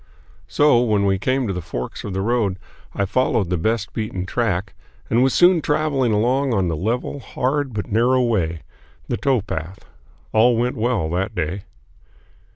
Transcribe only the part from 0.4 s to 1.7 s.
So, when we came to the